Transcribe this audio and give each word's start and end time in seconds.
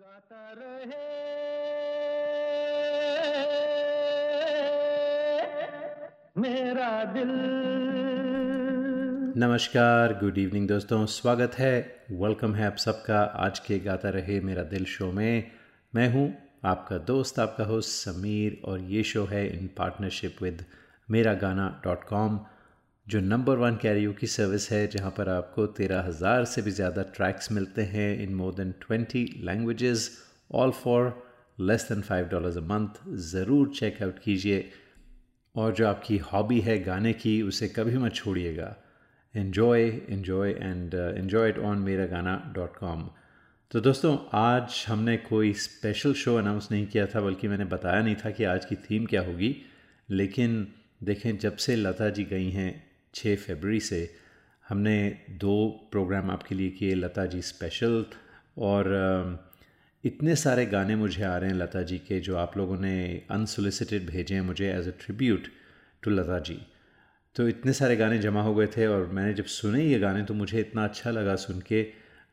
गाता 0.00 0.54
रहे। 0.58 1.08
मेरा 6.38 7.04
दिल। 7.04 7.28
नमस्कार 9.36 10.12
गुड 10.12 10.38
इवनिंग 10.38 10.68
दोस्तों, 10.68 11.06
स्वागत 11.06 11.54
है 11.54 12.04
वेलकम 12.10 12.54
है 12.54 12.66
आप 12.66 12.76
सबका, 12.76 13.20
आज 13.22 13.58
के 13.58 13.78
गाता 13.78 14.08
रहे 14.08 14.40
मेरा 14.40 14.62
दिल 14.62 14.84
शो 14.84 15.12
में। 15.12 15.50
मैं 15.94 16.08
हूँ 16.12 16.34
आपका 16.64 16.98
दोस्त, 16.98 17.38
आपका 17.38 17.64
होस्ट 17.64 17.90
समीर, 17.90 18.60
और 18.64 18.80
ये 18.80 19.02
शो 19.02 19.24
है 19.24 19.58
इन 19.58 19.70
partnership 19.78 20.36
with 20.42 20.64
Mera 21.10 21.34
Gaana 21.34 21.80
dot 21.84 22.04
com 22.04 22.40
जो 23.10 23.20
नंबर 23.20 23.56
वन 23.56 23.76
कैरियो 23.76 24.12
की 24.12 24.26
सर्विस 24.26 24.70
है, 24.70 24.86
जहाँ 24.86 25.10
पर 25.10 25.28
आपको 25.28 25.66
तेरह 25.76 26.00
हज़ार 26.00 26.44
से 26.44 26.62
भी 26.62 26.70
ज़्यादा 26.70 27.02
ट्रैक्स 27.14 27.50
मिलते 27.52 27.82
हैं 27.84 28.22
in 28.22 28.34
more 28.34 28.52
than 28.54 28.70
twenty 28.80 29.22
languages 29.44 30.10
all 30.54 30.70
for 30.72 31.08
less 31.60 31.86
than 31.88 32.02
five 32.02 32.26
dollars 32.28 32.56
a 32.56 32.60
month 32.64 33.00
ज़रूर 33.30 33.68
चेकआउट 33.76 34.18
कीजिए। 34.18 34.70
और 35.54 35.72
जो 35.74 35.86
आपकी 35.86 36.16
हॉबी 36.24 36.60
है 36.60 36.78
गाने 36.82 37.12
की, 37.12 37.40
उसे 37.42 37.68
कभी 37.68 37.96
मत 37.98 38.14
छोड़िएगा। 38.14 38.76
Enjoy 39.34 39.88
enjoy 40.08 40.50
and 40.50 40.94
enjoy 40.94 41.48
it 41.48 41.58
on 41.60 41.78
Mera 41.78 42.06
Gaana 42.06 42.36
dot 42.54 42.76
com 42.76 43.02
तो 43.70 43.80
दोस्तों, 43.80 44.16
आज 44.34 44.84
हमने 44.88 45.16
कोई 45.24 45.52
स्पेशल 45.54 46.12
शो 46.14 46.36
अनाउंस 46.36 46.68
नहीं 46.72 46.86
किया 46.86 47.06
था, 47.06 47.20
बल्कि 47.20 47.48
मैंने 47.48 47.64
बताया 47.66 48.02
नहीं 48.02 48.14
था 48.24 48.30
कि 48.30 48.44
आज 48.46 48.64
की 48.64 48.76
थीम 48.78 49.06
क्या 49.06 49.22
होगी। 49.22 49.54
लेकिन 50.08 50.66
देखें, 51.02 51.38
जब 51.38 51.56
से 51.56 51.76
लता 51.76 52.08
जी 52.10 52.24
गई 52.26 52.50
हैं 52.50 52.89
छः 53.14 53.36
फरवरी 53.36 53.80
से 53.80 54.00
हमने 54.68 54.98
दो 55.30 55.54
प्रोग्राम 55.92 56.30
आपके 56.30 56.54
लिए 56.54 56.70
किए, 56.70 56.94
लता 56.94 57.26
जी 57.26 57.42
स्पेशल 57.42 58.04
और 58.58 58.84
इतने 60.04 60.34
सारे 60.36 60.66
गाने 60.66 60.96
मुझे 60.96 61.22
आ 61.22 61.36
रहे 61.36 61.50
हैं 61.50 61.56
लता 61.56 61.82
जी 61.82 61.98
के 61.98 62.20
जो 62.20 62.36
आप 62.36 62.56
लोगों 62.56 62.78
ने 62.80 63.22
अनसोलिसिटेड 63.30 64.06
भेजे 64.06 64.34
हैं 64.34 64.42
मुझे 64.42 64.70
as 64.72 64.88
a 64.88 64.92
tribute 65.00 65.48
to 66.02 66.10
Lata 66.10 66.38
ji. 66.38 66.58
तो 67.36 67.48
इतने 67.48 67.72
सारे 67.72 67.96
गाने 67.96 68.18
जमा 68.18 68.42
हो 68.42 68.54
गए 68.54 68.66
थे 68.66 68.86
और 68.86 69.06
मैंने 69.06 69.34
जब 69.34 69.44
सुने 69.44 69.84
ये 69.84 69.98
गाने 69.98 70.22
तो 70.24 70.34
मुझे 70.34 70.60
इतना 70.60 70.84
अच्छा 70.84 71.10
लगा 71.10 71.34
सुन 71.36 71.60
के 71.60 71.82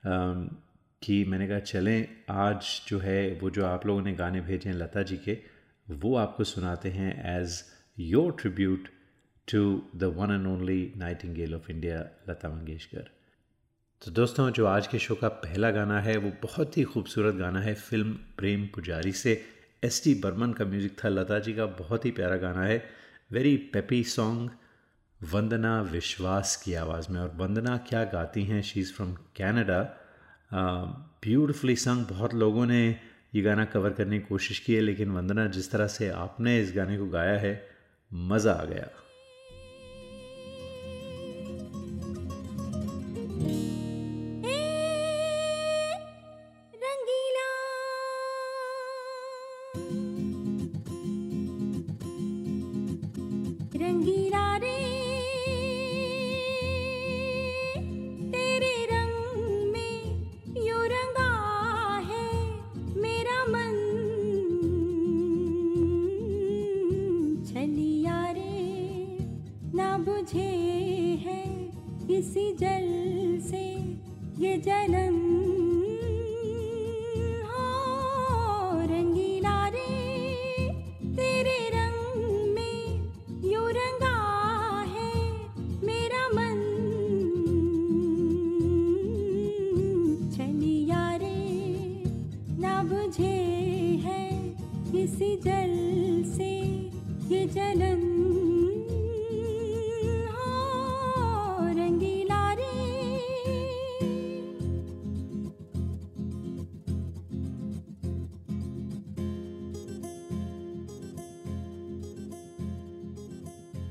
कि 0.06 1.24
मैंने 1.26 1.48
कहा, 1.48 1.60
चलें, 1.60 2.08
आज 2.30 2.82
जो 2.88 3.00
है 3.00 3.34
वो 3.42 3.50
जो 3.50 3.66
आप 3.66 3.86
लोगों 3.86 4.02
ने 4.02 4.14
गाने 4.14 4.42
भेजे 4.42 4.70
हैं 4.70 4.78
लता 4.78 5.02
जी 5.04 5.18
के, 5.18 5.38
वो 5.88 6.16
आपको 6.16 6.44
सुनाते 6.44 6.90
हैं 6.90 7.42
as 7.42 7.62
your 8.00 8.36
tribute 8.40 8.88
to 9.48 9.60
the 9.96 10.04
one 10.16 10.32
and 10.32 10.48
only 10.48 10.94
nightingale 10.98 11.56
of 11.56 11.72
India 11.72 12.00
Lata 12.30 12.50
Mangeshkar 12.50 13.10
तो 14.02 14.12
दोस्तों, 14.12 14.50
जो 14.52 14.66
आज 14.66 14.88
के 14.88 15.00
शो 15.00 15.16
का 15.16 15.28
पहला 15.28 15.70
गाना 15.72 16.00
है, 16.02 16.18
वो 16.18 16.32
बहुत 16.44 16.78
ही 16.78 16.84
खूबसूरत 16.84 17.36
गाना 17.36 17.60
है। 17.62 17.74
फ़िल्म 17.74 18.12
प्रेम 18.38 18.66
पुजारी 18.66 19.12
से 19.12 19.32
एस 19.84 20.02
टी 20.04 20.14
बर्मन 20.16 20.54
का 20.54 20.66
म्यूज़िक 20.66 20.96
था। 21.04 21.10
लता 21.10 21.40
जी 21.40 21.54
का 21.54 21.66
बहुत 21.66 22.06
ही 22.06 22.12
प्यारा 22.12 22.36
गाना 22.38 22.64
है। 22.64 22.84
वेरी 23.32 23.56
पेपी 23.74 24.04
सॉन्ग 24.04 24.52
वंदना 25.22 25.82
विश्वास 25.82 26.56
की 26.56 26.74
आवाज़ 26.74 27.12
में। 27.12 27.20
और 27.22 27.34
वंदना 27.36 27.78
क्या 27.88 28.04
गाती 28.04 28.44
हैं? 28.44 28.62
She 28.62 28.80
is 28.80 28.94
from 28.94 29.14
Canada 29.36 29.82
beautifully 31.24 31.76
sung 31.76 32.06
बहुत 32.06 32.34
लोगों 32.34 32.66
ने 32.66 32.86
ये 33.36 33.42
गाना 33.42 33.66
कवर 33.66 33.94
करने 33.94 34.20
की 34.20 34.26
कोशिश 34.26 34.60
की 34.60 34.76
है, 34.76 34.82
लेकिन 34.82 35.12
वंदना 35.12 35.46
जिस 35.48 35.72
तरह 35.72 35.88
से 35.88 36.10
आपने 36.10 36.60
इस 36.62 36.74
गाने 36.76 36.98
को 36.98 37.08
गाया 37.10 37.38
है, 37.40 37.68
मज़ा 38.12 38.54
आ 38.54 38.64
गया। 38.66 38.90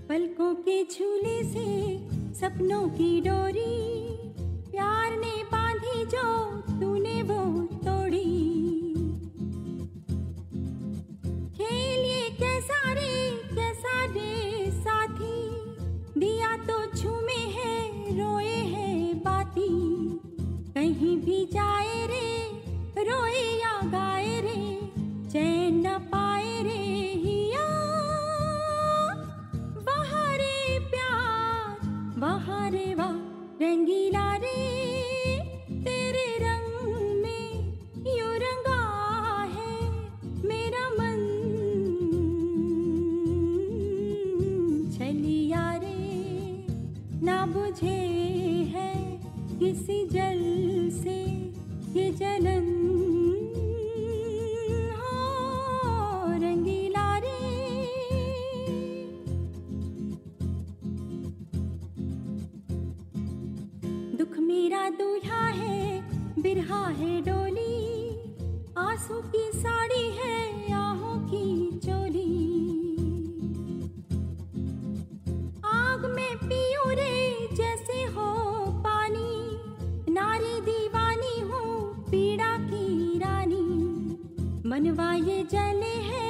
पलकों 0.09 0.55
के 0.67 0.83
झूले 0.85 1.43
से 1.45 1.67
सपनों 2.41 2.89
की 2.89 3.21
डोरी 3.21 3.96
अनवा 84.87 85.13
ये 85.15 85.43
जले 85.51 85.95
है 86.09 86.29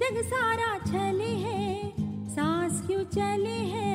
जग 0.00 0.20
सारा 0.24 0.76
छले 0.86 1.30
है 1.44 1.92
सांस 2.34 2.82
क्यों 2.86 3.04
चले 3.16 3.58
है? 3.72 3.87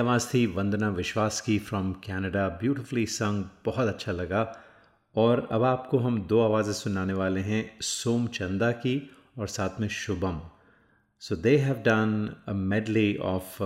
आवाज़ 0.00 0.26
थी 0.28 0.44
वंदना 0.54 0.88
विश्वास 0.92 1.40
की 1.40 1.58
फ्रॉम 1.60 1.92
कनाडा 2.06 2.48
ब्यूटिफुली 2.60 3.06
संग 3.08 3.44
बहुत 3.64 3.88
अच्छा 3.88 4.12
लगा। 4.12 4.42
और 5.14 5.46
अब 5.52 5.62
आपको 5.64 5.98
हम 5.98 6.20
दो 6.28 6.40
आवाज़ें 6.40 6.72
सुनाने 6.74 7.12
वाले 7.12 7.40
हैं 7.42 7.62
सोम 7.82 8.26
चंदा 8.34 8.70
की 8.82 8.96
और 9.38 9.48
साथ 9.48 9.80
में 9.80 9.88
Shubham. 9.88 10.40
So 11.22 11.36
they 11.38 11.56
have 11.58 11.76
done 11.86 12.12
a 12.48 12.52
medley 12.52 13.16
of 13.26 13.56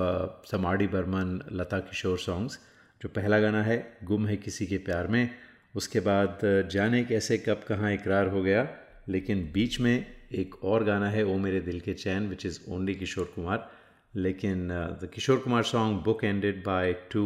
some 0.50 0.66
R 0.66 0.76
D 0.76 0.86
Burman 0.88 1.38
Lata 1.52 1.78
Kishore 1.80 2.18
songs 2.18 2.58
जो 3.00 3.08
पहला 3.10 3.38
गाना 3.38 3.62
है 3.62 3.76
गुम 4.04 4.26
है 4.26 4.36
किसी 4.36 4.66
के 4.66 4.78
प्यार 4.78 5.06
में। 5.06 5.30
उसके 5.76 6.00
बाद 6.00 6.38
uh, 6.38 6.72
जाने 6.72 7.04
कैसे 7.04 7.38
कब 7.38 7.64
कहाँ 7.68 7.92
इकरार 7.92 8.28
हो 8.28 8.42
गया 8.42 8.66
लेकिन 9.08 9.42
बीच 9.54 9.80
में 9.80 10.06
एक 10.32 10.54
और 10.64 10.84
गाना 10.84 11.08
है 11.10 11.24
ओ 11.24 11.36
मेरे 11.38 11.60
दिल 11.60 11.80
के 11.80 11.94
चैन 11.94 12.28
which 12.28 12.46
is 12.46 12.58
only 12.68 12.94
Kishore 12.94 13.32
Kumar. 13.34 13.70
लेकिन 14.16 14.68
the 15.02 15.08
Kishore 15.14 15.38
Kumar 15.38 15.62
song 15.62 16.02
book 16.02 16.24
ended 16.24 16.62
by 16.64 16.92
two 17.12 17.24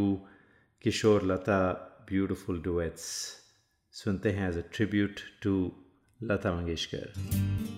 Kishore 0.84 1.24
Lata 1.24 1.60
beautiful 2.10 2.62
duets 2.62 3.04
सुनते 3.94 4.30
हैं 4.30 4.48
as 4.48 4.58
a 4.58 4.62
tribute 4.72 5.20
to 5.42 5.54
Lata 6.20 6.54
Mangeshkar 6.54 7.77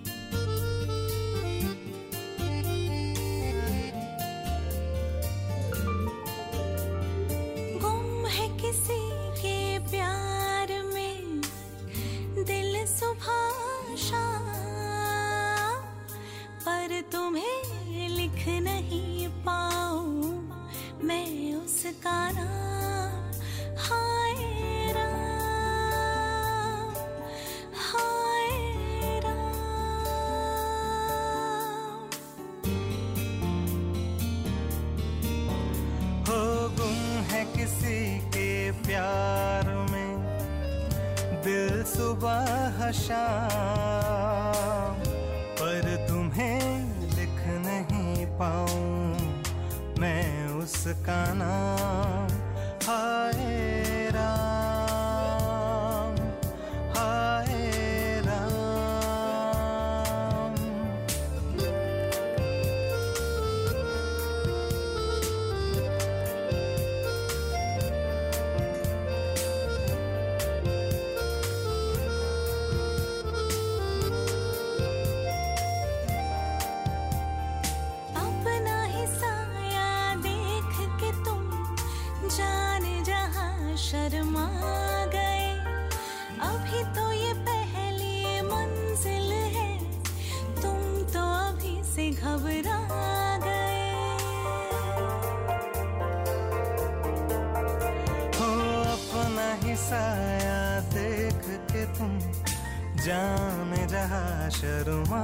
जाने 103.10 103.86
जहा 103.86 104.48
शर्मा 104.48 105.22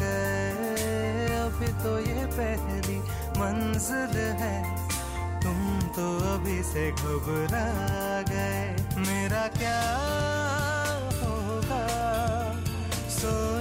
गए। 0.00 0.50
अभी 1.36 1.66
तो 1.66 1.98
ये 1.98 2.26
पहली 2.26 2.98
मंजिल 3.40 4.18
है। 4.18 4.88
तुम 5.40 5.80
तो 5.80 6.34
अभी 6.34 6.62
से 6.62 6.92
घबरा 6.92 7.66
गए। 8.22 8.76
मेरा 8.98 9.48
क्या 9.48 9.82
होगा? 11.22 11.86
सोचो 13.08 13.55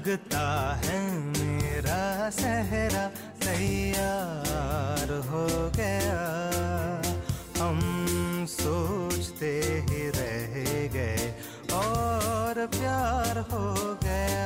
लगता 0.00 0.44
है 0.84 0.98
मेरा 1.12 2.30
सहरा 2.32 3.04
तैयार 3.44 5.10
हो 5.28 5.46
गया। 5.76 6.22
हम 7.58 7.80
सोचते 8.48 9.52
ही 9.90 10.02
रह 10.16 10.54
गए 10.94 11.28
और 11.74 12.66
प्यार 12.78 13.38
हो 13.52 13.64
गया। 14.04 14.39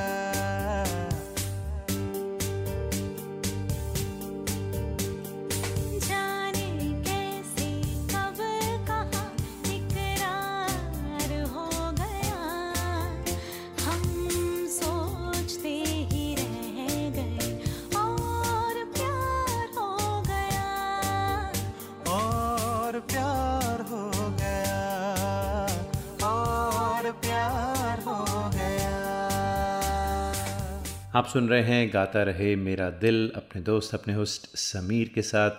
आप 31.24 31.30
सुन 31.30 31.48
रहे 31.48 31.62
हैं 31.62 31.90
गाता 31.92 32.22
रहे 32.22 32.56
मेरा 32.56 32.90
दिल, 32.90 33.32
अपने 33.36 33.62
दोस्त, 33.62 33.94
अपने 33.94 34.14
होस्ट 34.14 34.56
समीर 34.56 35.10
के 35.14 35.22
साथ। 35.22 35.50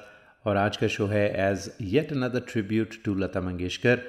और 0.48 0.57
आज 0.57 0.77
का 0.77 0.88
शो 0.88 1.05
है 1.05 1.51
as 1.51 1.72
yet 1.81 2.12
another 2.12 2.39
tribute 2.39 2.89
to 3.05 3.15
Lata 3.15 3.41
Mangeshkar. 3.41 4.00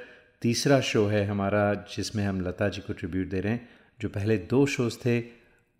तीसरा 0.43 0.81
शो 0.81 1.07
है 1.07 1.25
हमारा, 1.25 1.75
जिसमें 1.75 2.25
हम 2.25 2.41
लता 2.41 2.69
जी 2.69 2.81
को 2.81 2.93
ट्रिब्यूट 2.93 3.29
दे 3.29 3.41
रहे 3.41 3.53
हैं, 3.53 3.69
जो 4.01 4.09
पहले 4.09 4.37
दो 4.37 4.67
शोज़ 4.67 4.97
थे। 4.99 5.25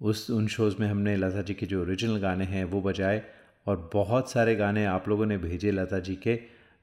उस, 0.03 0.31
उन 0.31 0.47
शोज़ 0.47 0.77
में 0.81 0.89
हमने 0.89 1.17
लता 1.17 1.43
जी 1.43 1.55
के 1.55 1.67
जो 1.67 1.83
ओरिजिनल 1.83 2.17
गाने 2.17 2.45
हैं, 2.45 2.65
वो 2.65 2.81
बजाए। 2.81 3.23
और 3.67 3.91
बहुत 3.93 4.31
सारे 4.31 4.55
गाने 4.55 4.85
आप 4.85 5.09
लोगों 5.09 5.27
ने 5.27 5.39
भेजे 5.39 5.71
लता 5.71 5.99
जी 5.99 6.15
के। 6.15 6.41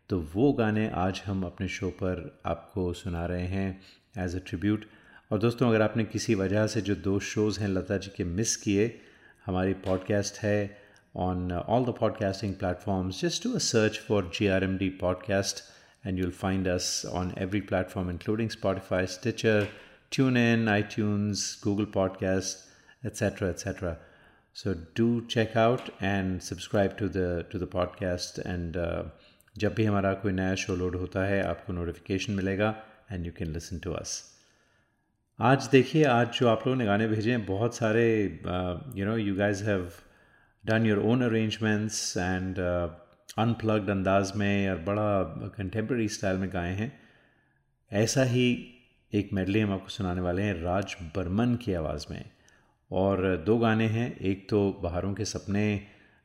तो 0.10 0.28
वो 0.34 0.54
गाने 0.54 0.90
आज 0.90 1.22
हम 1.26 1.44
अपने 1.44 1.68
शो 1.68 1.90
पर 1.90 2.40
आपको 2.46 2.94
सुना 2.94 3.26
रहे 3.26 3.48
हैं 3.48 3.82
एज 4.18 4.36
अ 4.36 4.40
ट्रिब्यूट 4.48 4.86
और 5.34 5.40
दोस्तों, 5.40 5.70
अगर 5.70 5.82
आपने 5.82 6.04
किसी 6.04 6.36
वजह 6.36 6.68
से 6.68 6.82
जो 6.82 6.96
दो 6.96 7.20
शोज़ 7.20 7.60
हैं 7.60 7.68
लता 7.68 7.98
जी 7.98 8.12
के 8.18 8.24
मिस 8.24 8.56
किए, 8.56 9.02
हमारी 9.46 9.74
पॉडकास्ट 9.74 10.38
है 10.38 10.82
on 11.16 11.52
all 11.52 11.86
the 11.86 11.90
podcasting 12.00 12.54
platforms 12.54 13.22
just 13.22 13.44
to 13.44 13.54
a 13.54 13.58
search 13.58 14.00
for 14.00 14.32
G 14.40 14.48
R 14.48 14.63
M 14.63 14.78
D 14.78 14.90
podcast 14.90 15.58
and 16.08 16.20
you'll 16.20 16.32
find 16.32 16.68
us 16.68 17.06
on 17.12 17.34
every 17.38 17.62
platform 17.62 18.12
including 18.12 18.50
Spotify 18.50 19.06
Stitcher 19.06 19.68
tune 20.12 20.38
in 20.38 20.70
iTunes 20.84 21.62
Google 21.63 21.86
podcast 21.86 22.58
etcetera 23.06 23.50
etcetera 23.50 23.98
so 24.54 24.74
do 24.74 25.22
check 25.22 25.58
out 25.58 25.82
and 26.04 26.42
subscribe 26.42 26.92
to 27.00 27.08
the 27.08 27.46
to 27.52 27.60
the 27.60 27.63
podcast 27.63 28.40
and 28.40 28.74
जब 29.58 29.74
भी 29.74 29.86
हमारा 29.86 30.13
कोई 30.13 30.32
नया 30.32 30.56
show 30.56 30.75
load 30.75 30.96
होता 30.96 31.25
है, 31.25 31.44
आपको 31.44 31.74
notification 31.74 32.34
मिलेगा 32.34 32.75
and 33.12 33.25
you 33.25 33.32
can 33.38 33.54
listen 33.54 33.78
to 33.78 33.92
us 33.92 34.33
आज 35.40 35.68
देखिए, 35.72 36.04
आज 36.04 36.28
जो 36.32 36.48
आप 36.48 36.66
लोगों 36.68 36.78
ने 36.78 36.86
गाने 36.86 37.08
भेजे 37.08 37.32
हैं, 37.32 37.46
बहुत 37.46 37.75
सारे 37.75 38.04
you 38.96 39.06
know 39.06 39.16
you 39.18 39.36
guys 39.36 39.63
have 39.63 39.90
done 40.63 40.86
your 40.86 41.00
own 41.02 41.24
arrangements 41.24 42.18
and 42.18 42.60
unplugged 42.60 43.90
अंदाज 43.90 44.32
में 44.36 44.70
और 44.70 44.80
बड़ा 44.82 45.24
कंटेम्प्रेरी 45.58 46.08
स्टाइल 46.08 46.38
में 46.38 46.50
गाए 46.54 46.74
हैं। 46.74 46.92
ऐसा 47.92 48.24
ही 48.24 48.46
एक 49.13 49.34
मेडली 49.34 49.60
हम 49.60 49.74
आपको 49.74 49.90
सुनाने 49.90 50.22
वाले 50.22 50.42
हैं, 50.42 50.54
राज 50.62 50.96
बर्मन 51.16 51.56
की 51.56 51.74
आवाज़ 51.74 52.06
में। 52.12 52.24
और 52.92 53.44
दो 53.46 53.58
गाने 53.58 53.88
हैं, 53.88 54.16
एक 54.18 54.48
तो 54.50 54.80
बहारों 54.84 55.13
के 55.13 55.25
सपने 55.25 55.66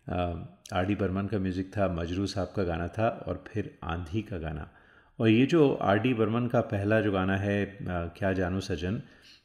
आर 0.07 0.87
डी 0.87 0.95
बर्मन 0.95 1.27
का 1.27 1.39
म्यूज़िक 1.39 1.77
था, 1.77 1.89
मजरू 1.95 2.27
साहब 2.27 2.53
का 2.57 2.63
गाना 2.65 2.89
था 2.89 3.09
और 3.29 3.45
फिर 3.49 3.79
आंधी 3.85 4.23
का 4.23 4.39
गाना। 4.39 4.71
और 5.19 5.29
ये 5.29 5.47
जो 5.47 5.73
आर 5.83 5.99
डी 5.99 6.13
बर्मन 6.15 6.47
का 6.47 6.61
पहला 6.73 7.01
जो 7.01 7.13
गाना 7.13 7.37
है 7.37 7.79
क्या 7.83 8.33
जानो 8.33 8.61
सजन, 8.61 9.01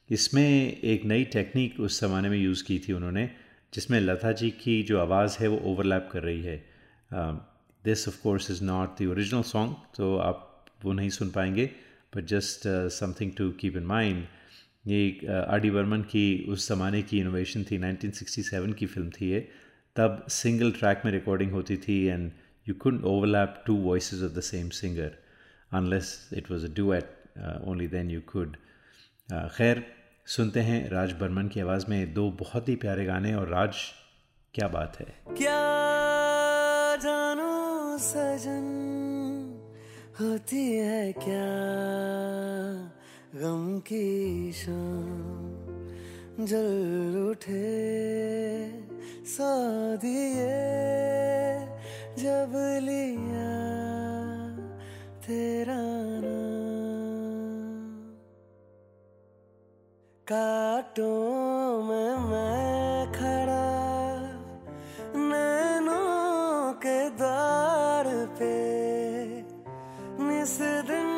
इसमें 0.09 0.77
एक 0.83 1.05
नई 1.05 1.23
टेक्निक 1.33 1.79
उस 1.79 1.99
ज़माने 1.99 2.29
में 2.29 2.37
यूज़ 2.37 2.63
की 2.63 2.77
थी 2.79 2.93
उन्होंने, 2.93 3.29
जिसमें 3.73 3.99
लता 3.99 4.31
जी 4.31 4.49
की 4.59 4.81
जो 4.83 4.99
आवाज़ 4.99 5.37
है 5.39 5.47
वो 5.47 5.57
ओवरलैप 5.71 6.09
कर 6.11 6.23
रही 6.23 6.41
है। 6.43 6.57
This 7.83 8.07
of 8.07 8.21
course 8.23 8.51
is 8.51 8.63
not 8.63 9.01
the 9.01 9.07
original 9.11 9.41
song 9.43 9.75
तो 9.95 10.15
आप 10.19 10.65
वो 10.85 10.93
नहीं 10.93 11.09
सुन 11.09 11.29
पाएँगे 11.31 11.65
but 12.13 12.25
just 12.27 12.67
something 12.91 13.31
to 13.37 13.49
keep 13.59 13.77
in 13.77 13.85
mind 13.85 14.23
ये 14.87 15.01
आर 15.33 15.59
डी 15.59 15.71
बर्मन 15.71 16.01
की 16.11 16.25
उस 16.49 16.67
ज़माने 16.67 17.01
की 17.01 17.19
इनोवेशन 17.19 17.63
थी 17.63 17.77
1967 17.79 18.73
की 18.73 18.85
फ़िल्म 18.85 19.09
थी 19.11 19.31
ये। 19.31 19.39
तब 19.95 20.25
सिंगल 20.31 20.71
ट्रैक 20.71 21.01
में 21.05 21.11
रिकॉर्डिंग 21.11 21.51
होती 21.51 21.77
थी 21.77 22.03
and 22.05 22.31
you 22.67 22.75
could 22.75 23.03
overlap 23.05 23.63
two 23.67 23.75
voice 23.81 24.13
of 24.13 24.31
the 24.37 24.41
same 24.43 24.69
singer 24.77 25.17
unless 25.73 26.31
it 26.31 26.49
was 26.49 26.63
a 26.63 26.69
duet, 26.69 27.09
uh, 27.35 27.59
only 27.65 27.87
then 27.87 28.09
you 28.09 28.21
could. 28.21 28.57
Uh, 29.29 29.47
खैर 29.57 29.83
सुनते 30.27 30.59
हैं 30.59 30.89
राज 30.89 31.11
बर्मन 31.19 31.47
की 31.47 31.59
आवाज़ 31.59 31.85
में 31.89 32.13
दो 32.13 32.29
बहुत 32.39 32.69
ही 32.69 32.75
प्यारे 32.83 33.05
गाने 33.05 33.33
और 33.35 33.47
राज 33.49 33.75
क्या 34.53 34.67
बात 34.67 34.97
है 34.99 35.05
क्या 35.37 35.61
जानो 37.03 37.97
सजन 37.97 38.65
होती 40.19 40.63
है 40.75 41.11
क्या 41.17 41.45
गम 43.41 43.79
की 43.87 44.51
शाम 44.53 46.45
जल 46.45 47.17
उठे 47.29 47.65
सौ 49.27 49.51
दिए 50.03 50.51
जब 52.23 52.53
लिया 52.83 53.52
काटों 60.27 61.83
में 61.83 62.17
मैं 62.17 63.11
खड़ा, 63.11 63.65
नैनों 65.15 66.73
के 66.73 67.09
द्वार 67.09 68.05
पे। 68.39 68.53
निस 70.23 70.57
दिन 70.87 71.09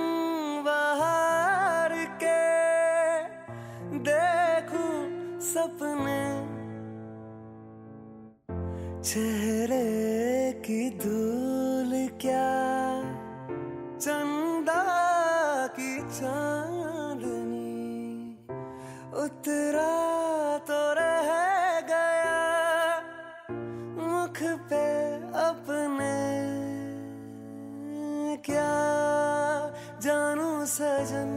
बाहर 0.65 1.93
के 2.23 2.41
देखूँ 4.09 4.93
सपने। 5.41 6.23
चेहरे 9.03 9.94
उतरा 19.45 20.57
तो 20.57 20.77
रह 20.97 21.27
गया, 21.89 22.37
मुख 23.97 24.39
पे 24.69 24.85
अपने 25.41 26.15
क्या 28.45 28.71
जानू 30.01 30.49
सजन 30.65 31.29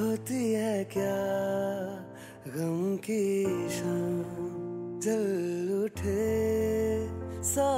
होती 0.00 0.42
है 0.52 0.84
क्या? 0.84 1.16
गम 2.56 2.96
की 3.08 3.24
शाम 3.70 5.00
जल 5.00 5.24
उठे 5.84 6.20
सौ 7.54 7.70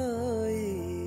से 0.00 0.08
खोई 0.20 0.99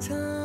他 0.00 0.39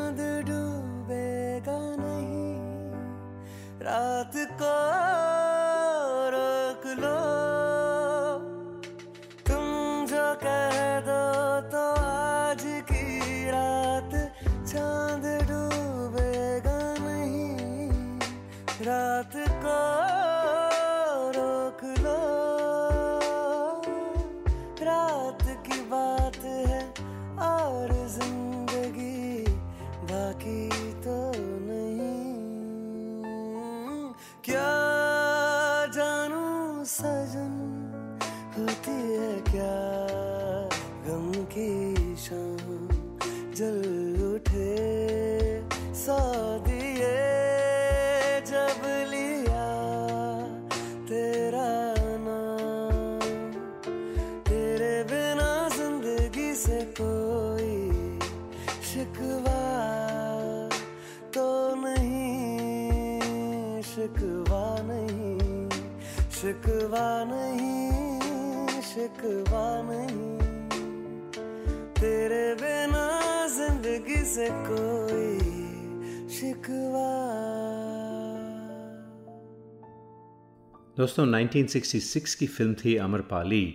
से 56.66 56.82
कोई 56.98 57.74
शिकवा 58.84 59.62
तो 61.36 61.46
नहीं, 61.76 63.82
शिकवा 63.84 64.66
नहीं 64.88 65.36
शिकवा 66.38 67.08
नहीं 67.26 68.82
शिकवा 68.82 69.66
नहीं। 69.86 70.34
तेरे 72.00 72.46
बिना 72.56 73.06
ज़िंदगी 73.58 74.22
से 74.34 74.48
कोई 74.70 75.30
शिकवा। 76.38 77.12
दोस्तों 80.98 81.26
1966 81.28 82.36
की 82.36 82.48
फ़िल्म 82.48 82.74
थी 82.76 82.96
अमरपाली 83.06 83.66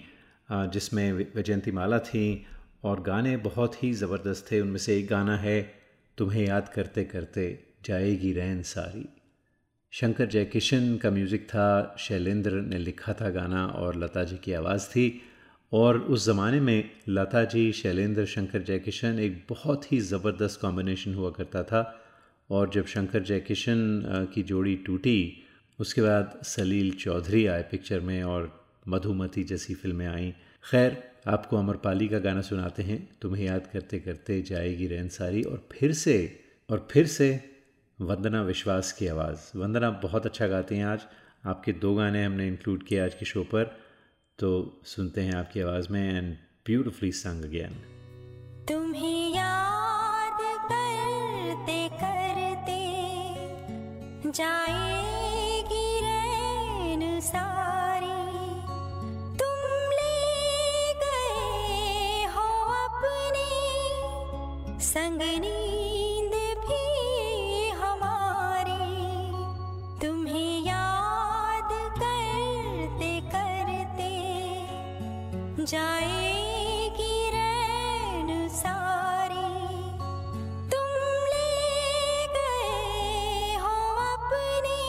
जिसमें 0.48 1.12
वैजयंती 1.12 1.72
माला 1.72 1.98
थी 2.06 2.46
और 2.84 3.00
गाने 3.02 3.36
बहुत 3.36 3.82
ही 3.82 3.92
ज़बरदस्त 3.92 4.52
थे। 4.52 4.60
उनमें 4.60 4.78
से 4.78 4.98
एक 4.98 5.08
गाना 5.08 5.36
है, 5.36 5.74
तुम्हें 6.18 6.46
याद 6.46 6.68
करते 6.68 7.04
करते 7.04 7.64
जाएगी 7.84 8.32
रैन 8.32 8.62
सारी। 8.62 9.08
शंकर 9.90 10.26
जयकिशन 10.26 10.96
का 10.96 11.10
म्यूज़िक 11.10 11.44
था, 11.44 11.96
शैलेंद्र 11.98 12.50
ने 12.50 12.78
लिखा 12.78 13.12
था 13.12 13.30
गाना 13.30 13.66
और 13.66 13.96
लता 13.96 14.24
जी 14.24 14.36
की 14.36 14.52
आवाज़ 14.52 14.88
थी। 14.88 15.22
और 15.72 15.98
उस 15.98 16.26
ज़माने 16.26 16.60
में 16.60 16.90
लता 17.08 17.44
जी, 17.44 17.72
शैलेंद्र, 17.72 18.26
शंकर 18.26 18.62
जयकिशन 18.62 19.18
एक 19.18 19.46
बहुत 19.48 19.92
ही 19.92 20.00
ज़बरदस्त 20.00 20.60
कॉम्बिनेशन 20.60 21.14
हुआ 21.14 21.30
करता 21.30 21.62
था। 21.62 22.00
और 22.50 22.70
जब 22.70 22.86
शंकर 22.86 23.22
जयकिशन 23.22 24.28
की 24.34 24.42
जोड़ी 24.42 24.76
टूटी, 24.76 25.42
उसके 25.80 26.02
बाद 26.02 26.40
सलील 26.44 26.90
चौधरी 26.92 27.46
आए 27.46 27.62
पिक्चर 27.62 28.00
में 28.00 28.22
और 28.22 28.66
मधुमती 28.88 29.44
जैसी 29.44 29.74
फ़िल्में 29.74 30.06
आईं। 30.06 30.32
खैर 30.70 31.09
आपको 31.26 31.56
अमरपाली 31.56 32.08
का 32.08 32.18
गाना 32.18 32.40
सुनाते 32.40 32.82
हैं, 32.82 33.08
तुम्हें 33.22 33.44
याद 33.44 33.66
करते 33.72 33.98
करते 33.98 34.42
जाएगी 34.42 34.86
रैन 34.86 35.08
सारी 35.08 35.42
और 35.42 35.68
फिर 35.72 35.92
से, 35.92 36.40
और 36.70 36.88
फिर 36.90 37.06
से 37.06 37.50
वंदना 38.00 38.42
विश्वास 38.42 38.92
की 38.92 39.06
आवाज़। 39.06 39.58
वंदना 39.58 39.90
बहुत 39.90 40.26
अच्छा 40.26 40.46
गाती 40.46 40.76
हैं 40.76 40.86
आज। 40.86 41.00
आपके 41.46 41.72
दो 41.72 41.94
गाने 41.94 42.24
हमने 42.24 42.48
इंक्लूड 42.48 42.82
किए 42.82 43.00
आज 43.00 43.14
के 43.14 43.26
शो 43.26 43.42
पर। 43.42 43.64
तो 44.38 44.80
सुनते 44.84 45.20
हैं 45.20 45.32
आपकी 45.32 45.60
आवाज़ 45.60 45.88
में 45.90 46.16
एंड 46.16 46.36
ब्यूटिफुली 46.66 47.12
संग 47.12 47.44
अगेन 47.44 47.72
तुम्हें 48.68 49.36
याद 49.36 50.38
करते 50.40 51.88
करते 51.88 52.80
जाएगी 54.30 56.00
रैन 56.00 57.20
सारी 57.20 57.79
संग 64.90 65.20
नींद 65.42 66.32
भी 66.62 66.78
हमारी। 67.80 68.86
तुम्हें 70.00 70.66
याद 70.66 71.70
करते 71.98 73.12
करते 73.34 74.10
जाएगी 75.64 77.14
रैन 77.30 78.48
तुम 80.72 80.90
ले 81.32 81.52
गए 82.36 83.54
हो 83.62 83.76
अपने 84.08 84.80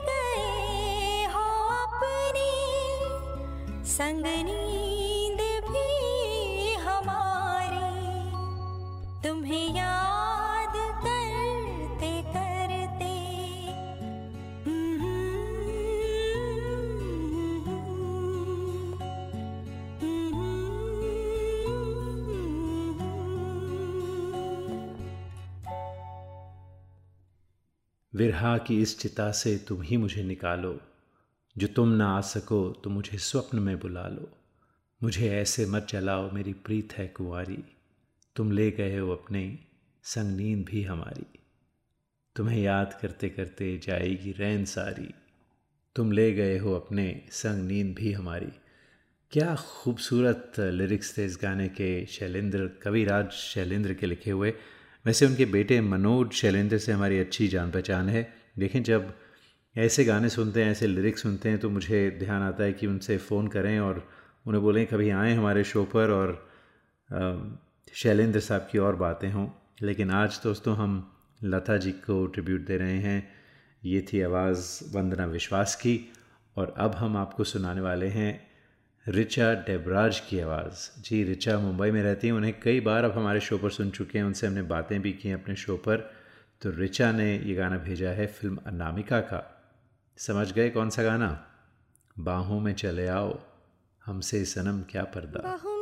गए 0.09 1.25
हो 1.35 1.47
अपनी 1.77 2.53
संग 3.97 4.27
विरहा 28.17 28.59
की 28.59 28.83
इस 28.83 28.99
चिता 28.99 29.33
से 29.33 29.65
तुम 29.69 29.83
ही 29.83 29.97
मुझे 29.97 30.23
निकालो। 30.23 30.81
जो 31.59 31.67
तुम 31.67 31.89
ना 31.89 32.19
आ 32.19 32.21
सको 32.21 32.71
तो 32.85 32.91
मुझे 32.91 33.19
स्वप्न 33.19 33.59
में 33.59 33.81
बुला 33.81 34.09
लो। 34.09 34.39
मुझे 35.03 35.31
ऐसे 35.31 35.67
मत 35.67 35.83
चलाओ 35.83 36.31
मेरी 36.31 36.53
प्रीत 36.53 36.93
है 36.93 37.09
कुंवारी। 37.09 37.65
तुम 38.37 38.53
ले 38.53 38.71
गए 38.71 38.99
हो 38.99 39.11
अपने, 39.11 39.59
संग 40.03 40.37
नींद 40.37 40.65
भी 40.65 40.83
हमारी। 40.83 41.39
तुम्हें 42.37 42.63
याद 42.63 42.99
करते 43.03 43.29
करते 43.29 43.81
जाएगी 43.83 44.33
रैन 44.33 44.65
सारी। 44.65 45.15
तुम 45.97 46.13
ले 46.13 46.33
गए 46.33 46.59
हो 46.59 46.75
अपने, 46.75 47.29
संग 47.31 47.67
नींद 47.67 47.95
भी 47.95 48.13
हमारी। 48.13 48.53
क्या 49.31 49.57
खूबसूरत 49.57 50.53
लिरिक्स 50.59 51.19
थे 51.19 51.25
इस 51.25 51.39
गाने 51.43 51.69
के, 51.69 52.07
शैलेंद्र, 52.07 52.69
कविराज 52.69 53.31
शैलेंद्र 53.31 53.95
के 53.95 54.07
लिखे 54.07 54.31
हुए। 54.31 54.55
वैसे 55.07 55.27
उनके 55.27 55.45
बेटे 55.45 55.81
मनोज 55.81 56.31
शैलेंद्र 56.31 56.79
से 56.79 56.93
हमारी 56.93 57.19
अच्छी 57.19 57.49
जान 57.49 57.71
पहचान 57.71 58.09
है। 58.09 58.35
लेकिन 58.59 58.83
जब 58.83 59.13
ऐसे 59.77 60.05
गाने 60.05 60.29
सुनते 60.29 60.63
हैं, 60.65 60.71
ऐसे 60.71 60.87
लिरिक्स 60.87 61.23
सुनते 61.23 61.49
हैं 61.49 61.59
तो 61.59 61.71
मुझे 61.71 62.17
ध्यान 62.19 62.43
आता 62.43 62.65
है 62.65 62.73
कि 62.73 62.87
उनसे 62.87 63.19
फ़ोन 63.19 63.49
करें 63.49 63.81
और 63.81 64.09
उन्हें 64.47 64.63
बोलें, 64.63 64.87
कभी 64.87 65.11
आएँ 65.11 65.35
हमारे 65.35 65.65
शो 65.65 65.85
पर? 65.85 66.11
और 66.11 67.71
शैलेंद्र 67.95 68.41
साहब 68.41 68.69
की 68.73 68.79
और 68.79 68.97
बातें 68.97 69.33
हों। 69.33 69.49
लेकिन 69.83 70.11
आज 70.11 70.41
दोस्तों 70.45 70.77
हम 70.77 71.13
लता 71.45 71.77
जी 71.77 71.93
को 71.93 72.27
ट्रिब्यूट 72.27 72.67
दे 72.67 72.77
रहे 72.77 72.99
हैं। 72.99 73.29
ये 73.85 74.07
थी 74.13 74.21
आवाज़ 74.21 74.97
वंदना 74.97 75.27
विश्वास 75.27 75.75
की 75.75 76.13
और 76.57 76.75
अब 76.77 76.95
हम 76.95 77.17
आपको 77.17 77.45
सुनाने 77.45 77.81
वाले 77.81 78.07
हैं 78.07 78.46
रिचा 79.09 79.55
डेबराज 79.55 80.21
की 80.21 80.41
आवाज़। 80.41 81.03
जी, 81.03 81.25
रिचा 81.25 81.59
मुंबई 81.59 81.91
में 81.91 82.03
रहती 82.03 82.27
हैं, 82.27 82.35
उन्हें 82.35 82.61
कई 82.61 82.81
बार 82.81 83.05
अब 83.05 83.13
हमारे 83.13 83.41
शो 83.41 83.59
पर 83.59 83.71
सुन 83.71 83.91
चुके 83.91 84.19
हैं, 84.19 84.25
उनसे 84.25 84.47
हमने 84.47 84.63
बातें 84.63 85.03
भी 85.03 85.13
की 85.13 85.29
हैं 85.29 85.43
अपने 85.43 85.57
शो 85.57 85.77
पर। 85.77 85.97
तो 86.63 86.71
रिचा 86.71 87.13
ने 87.13 87.39
ये 87.39 87.55
गाना 87.55 87.77
भेजा 87.77 88.11
है 88.11 88.27
फ़िल्म 88.27 88.59
अनामिका 88.67 89.21
का। 89.21 89.65
समझ 90.17 90.53
गए 90.53 90.71
कौन 90.71 90.91
सा 90.91 91.03
गाना? 91.03 91.47
बाहों 92.19 92.61
में 92.61 92.75
चले 92.75 93.07
आओ, 93.07 93.41
हमसे 94.05 94.45
सनम 94.45 94.83
क्या 94.83 95.05
पर्दा। 95.05 95.76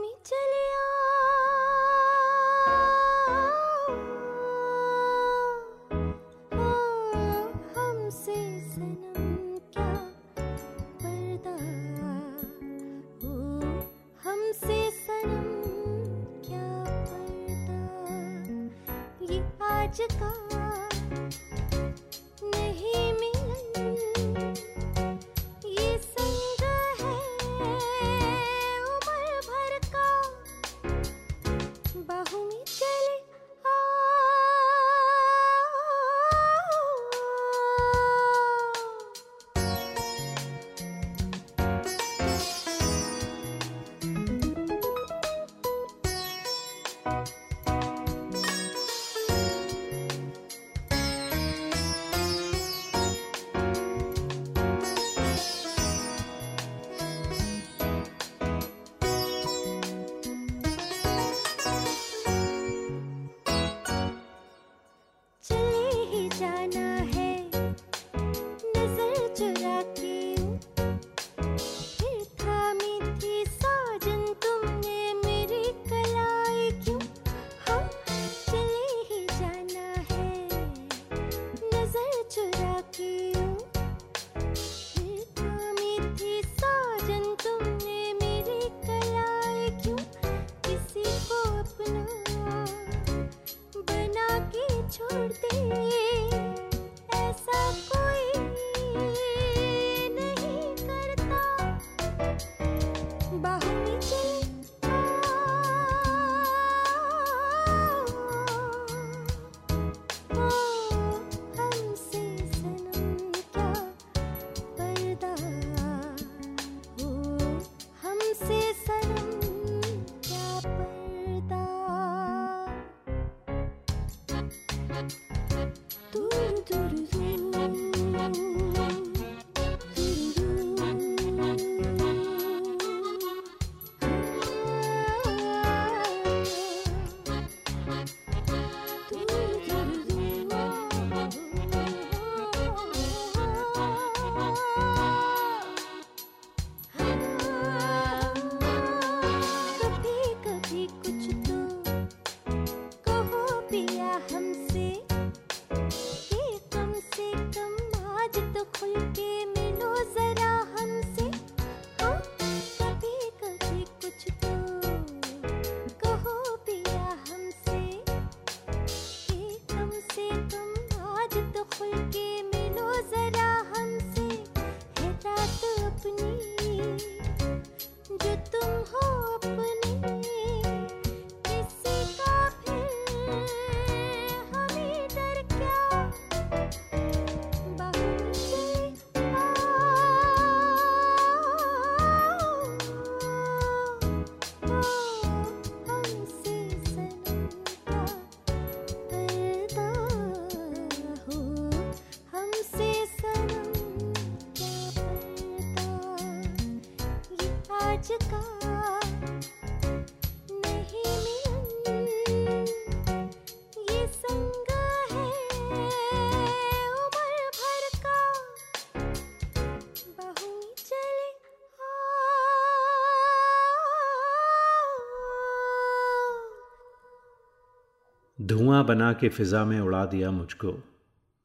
धुआँ 228.41 228.85
बना 228.85 229.13
के 229.13 229.29
फ़िज़ा 229.29 229.65
में 229.65 229.81
उड़ा 229.81 230.07
दिया 230.07 230.31
मुझको। 230.31 230.83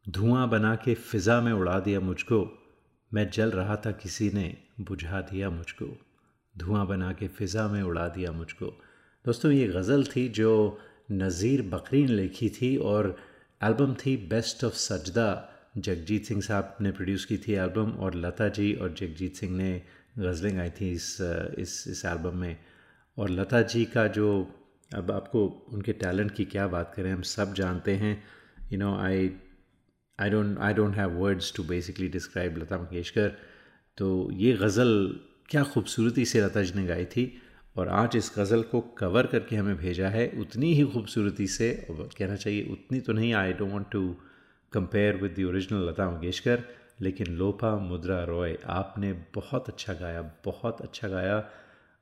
धुआँ 0.09 0.49
बना 0.49 0.75
के 0.75 0.93
फ़िज़ा 0.95 1.41
में 1.41 1.53
उड़ा 1.53 1.79
दिया 1.79 1.99
मुझको। 1.99 2.67
मैं 3.13 3.29
जल 3.29 3.51
रहा 3.51 3.75
था 3.75 3.91
किसी 3.91 4.29
ने 4.29 4.57
बुझा 4.81 5.21
दिया 5.21 5.49
मुझको। 5.49 6.08
धुआँ 6.59 6.85
बना 6.87 7.11
के 7.13 7.27
फ़िज़ा 7.29 7.67
में 7.67 7.81
उड़ा 7.81 8.07
दिया 8.07 8.31
मुझको। 8.31 8.65
दोस्तों, 9.25 9.51
ये 9.51 9.67
गज़ल 9.67 10.03
थी 10.05 10.27
जो 10.29 10.79
नज़ीर 11.11 11.61
बकरी 11.69 12.03
ने 12.05 12.13
लिखी 12.13 12.49
थी 12.51 12.75
और 12.77 13.15
एल्बम 13.61 13.93
थी 14.01 14.15
बेस्ट 14.29 14.63
ऑफ़ 14.63 14.73
सजदा। 14.77 15.29
जगजीत 15.77 16.25
सिंह 16.25 16.41
साहब 16.41 16.77
ने 16.81 16.91
प्रोड्यूस 16.91 17.25
की 17.25 17.37
थी 17.37 17.53
एल्बम 17.55 17.91
और 17.99 18.15
लता 18.15 18.47
जी 18.49 18.73
और 18.73 18.93
जगजीत 18.93 19.35
सिंह 19.35 19.55
ने 19.57 19.81
गज़लें 20.17 20.55
गाई 20.57 20.69
थी 20.79 20.89
इस 20.91 21.17
इस 21.57 21.83
इस 21.87 22.03
एल्बम 22.05 22.37
में। 22.37 22.57
और 23.17 23.29
लता 23.29 23.61
जी 23.63 23.83
का 23.85 24.07
जो, 24.07 24.29
अब 24.91 25.11
आपको 25.11 25.45
उनके 25.73 25.93
टैलेंट 25.93 26.31
की 26.31 26.45
क्या 26.45 26.67
बात 26.67 26.93
करें, 26.95 27.11
हम 27.11 27.21
सब 27.21 27.53
जानते 27.53 27.95
हैं। 27.95 28.21
You 28.71 28.79
know 28.79 28.95
I 28.97 29.31
I 30.19 30.29
don't 30.29 30.57
I 30.59 30.73
don't 30.73 30.95
have 30.95 31.11
words 31.19 31.53
to 31.55 31.63
basically 31.63 32.07
describe 32.09 32.57
Lata 32.57 32.77
Mangeshkar. 32.77 33.35
तो 33.97 34.07
ये 34.33 34.53
गज़ल 34.57 34.93
क्या 35.49 35.63
खूबसूरती 35.63 36.25
से 36.25 36.41
लता 36.41 36.61
जी 36.61 36.73
ने 36.75 36.85
गाई 36.85 37.05
थी 37.05 37.41
और 37.77 37.87
आज 37.87 38.15
इस 38.15 38.31
गज़ल 38.37 38.61
को 38.61 38.81
कवर 38.97 39.27
करके 39.27 39.55
हमें 39.55 39.77
भेजा 39.77 40.09
है, 40.09 40.27
उतनी 40.39 40.73
ही 40.73 40.83
खूबसूरती 40.83 41.47
से 41.47 41.87
कहना 41.91 42.35
चाहिए 42.35 42.67
उतनी 42.71 42.99
तो 42.99 43.13
नहीं 43.13 43.33
I 43.33 43.53
don't 43.53 43.71
want 43.71 43.89
to 43.91 44.15
compare 44.73 45.15
with 45.15 45.35
the 45.39 45.45
original 45.45 45.87
Lata 45.89 46.09
Mangeshkar, 46.11 46.63
लेकिन 47.01 47.27
लोपा 47.27 47.75
मुद्रा 47.79 48.23
रॉय, 48.23 48.57
आपने 48.65 49.13
बहुत 49.35 49.69
अच्छा 49.69 49.93
गाया, 49.93 50.21
बहुत 50.45 50.81
अच्छा 50.81 51.07
गाया, 51.07 51.37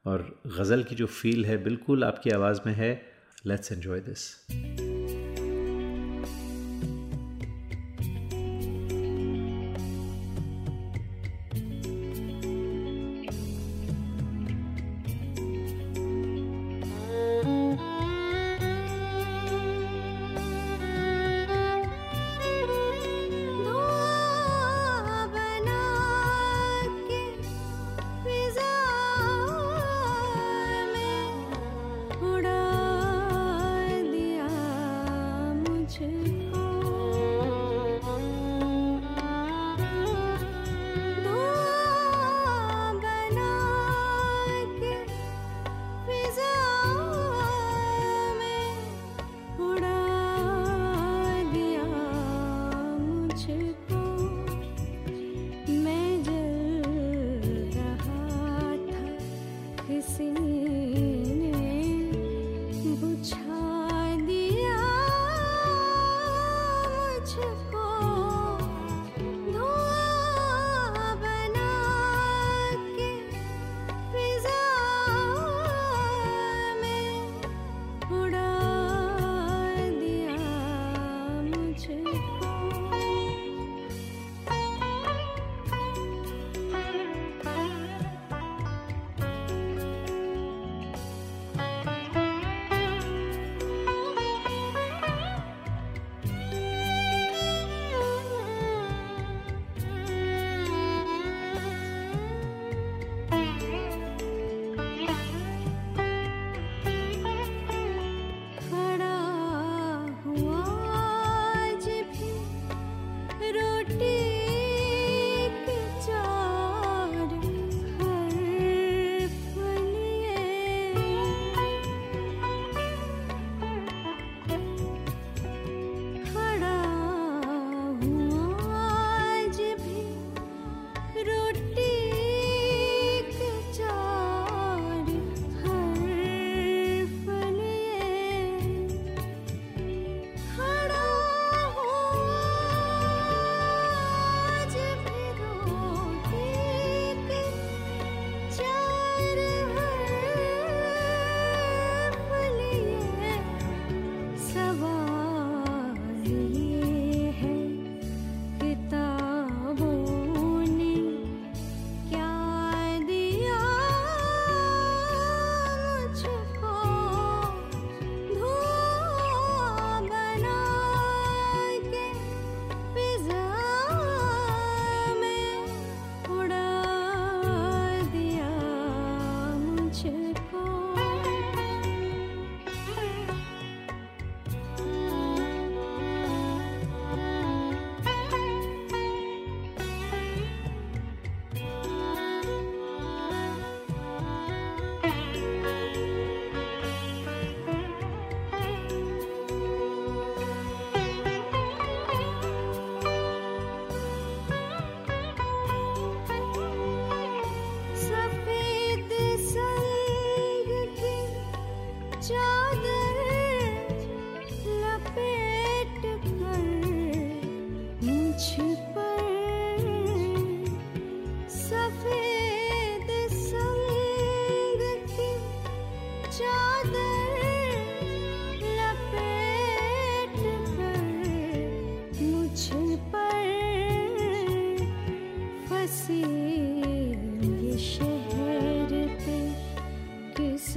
और 0.06 0.42
गज़ल 0.60 0.84
की 0.84 0.96
जो 0.96 1.06
फील 1.06 1.46
है, 1.46 1.64
बिल्कुल 1.64 2.04
आपकी 2.04 2.30
आवाज़ 2.30 2.62
में 2.66 2.74
है। 2.74 2.92
लेट्स 3.46 3.72
एन्जॉय 3.72 4.00
दिस 4.00 4.97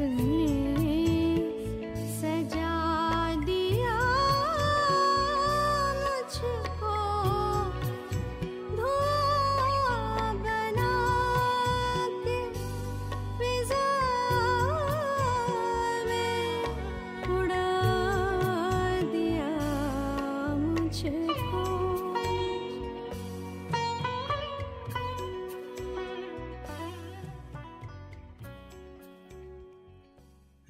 Sunni 0.00 0.99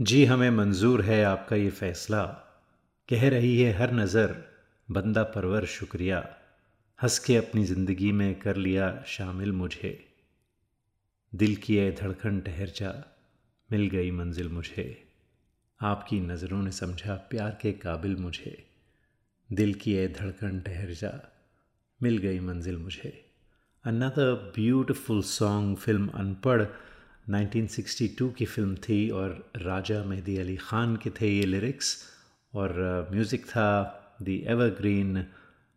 जी 0.00 0.24
हमें 0.24 0.50
मंजूर 0.50 1.02
है 1.02 1.24
आपका 1.24 1.56
ये 1.56 1.70
फ़ैसला। 1.70 2.24
कह 3.08 3.28
रही 3.28 3.62
है 3.62 3.72
हर 3.72 3.92
नज़र, 3.92 4.36
बंदा 4.90 5.22
परवर 5.22 5.64
शुक्रिया। 5.64 6.36
हंस 7.02 7.18
के 7.18 7.36
अपनी 7.36 7.64
ज़िंदगी 7.64 8.12
में 8.12 8.38
कर 8.38 8.56
लिया 8.56 9.04
शामिल 9.06 9.52
मुझे। 9.52 10.08
दिल 11.34 11.56
की 11.56 11.76
ए 11.76 11.90
धड़कन 12.02 12.40
ठहर 12.40 12.66
जा 12.66 13.14
मिल 13.72 13.86
गई 13.88 14.10
मंजिल 14.10 14.48
मुझे। 14.48 15.04
आपकी 15.82 16.20
नज़रों 16.20 16.62
ने 16.62 16.70
समझा 16.70 17.14
प्यार 17.14 17.58
के 17.62 17.72
काबिल 17.72 18.16
मुझे। 18.16 18.66
दिल 19.52 19.74
की 19.74 19.92
ए 19.92 20.08
धड़कन 20.08 20.60
ठहर 20.60 20.90
जा 20.90 21.30
मिल 22.02 22.18
गई 22.18 22.40
मंजिल 22.40 22.76
मुझे। 22.76 23.24
अनदर 23.84 24.34
ब्यूटिफुल 24.34 25.22
सॉन्ग 25.22 25.76
फ़िल्म 25.76 26.08
अनपढ़ 26.08 26.64
1962 27.30 28.32
की 28.34 28.44
फ़िल्म 28.44 28.74
थी 28.84 29.08
और 29.10 29.30
राजा 29.58 30.02
मेहदी 30.04 30.36
अली 30.38 30.56
ख़ान 30.58 30.96
के 30.96 31.10
थे 31.10 31.28
ये 31.28 31.44
लिरिक्स। 31.46 31.96
और 32.54 33.08
म्यूज़िक 33.12 33.44
था 33.46 33.68
दी 34.22 34.36
एवरग्रीन, 34.48 35.24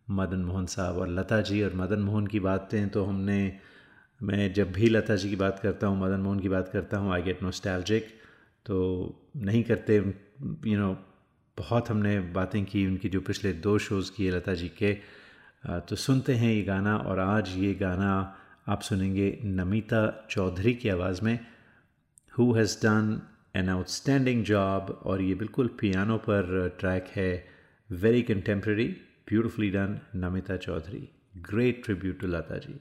मदन 0.08 0.40
मोहन 0.44 0.66
साहब 0.66 0.96
और 0.98 1.08
लता 1.10 1.40
जी। 1.40 1.62
और 1.62 1.74
मदन 1.76 2.00
मोहन 2.00 2.26
की 2.26 2.40
बातें 2.40 2.88
तो 2.90 3.04
हमने, 3.04 3.38
मैं 4.20 4.52
जब 4.52 4.72
भी 4.72 4.88
लता 4.88 5.16
जी 5.16 5.30
की 5.30 5.36
बात 5.36 5.58
करता 5.58 5.86
हूँ, 5.86 6.00
मदन 6.00 6.20
मोहन 6.20 6.40
की 6.40 6.48
बात 6.48 6.68
करता 6.68 6.98
हूँ 6.98 7.12
आई 7.14 7.22
गेट 7.22 7.42
नोस्टैल्जिक 7.42 8.08
तो 8.66 8.76
नहीं 9.36 9.62
करते 9.64 9.96
यू 10.66 10.78
नो 10.78 10.92
बहुत 11.58 11.90
हमने 11.90 12.18
बातें 12.34 12.64
की 12.64 12.86
उनकी 12.86 13.08
जो 13.08 13.20
पिछले 13.20 13.52
दो 13.64 13.78
शोज़ 13.78 14.10
किए 14.12 14.30
लता 14.30 14.54
जी 14.54 14.68
के। 14.78 14.92
तो 15.88 15.96
सुनते 15.96 16.34
हैं 16.34 16.52
ये 16.52 16.62
गाना 16.62 16.96
और 16.98 17.18
आज 17.20 17.56
ये 17.56 17.74
गाना 17.74 18.12
आप 18.68 18.82
सुनेंगे 18.82 19.38
नमिता 19.44 20.28
चौधरी 20.30 20.74
की 20.74 20.88
आवाज़ 20.88 21.22
में 21.22 21.38
who 22.38 22.52
has 22.52 22.76
done 22.78 23.22
an 23.56 23.68
outstanding 23.68 24.44
job 24.44 25.00
और 25.04 25.22
ये 25.22 25.34
बिल्कुल 25.34 25.66
पियानो 25.80 26.16
पर 26.16 26.76
ट्रैक 26.80 27.12
है। 27.16 27.46
Very 27.90 28.22
contemporary 28.22 28.88
beautifully 29.28 29.70
done 29.70 30.00
Namita 30.16 30.56
Chaudhary. 30.56 31.08
Great 31.36 31.84
tribute 31.84 32.20
to 32.20 32.26
Lata 32.26 32.58
ji. 32.58 32.80